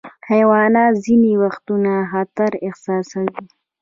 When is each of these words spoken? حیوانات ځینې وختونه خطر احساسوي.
حیوانات 0.29 0.93
ځینې 1.05 1.31
وختونه 1.43 1.91
خطر 2.11 2.51
احساسوي. 2.67 3.37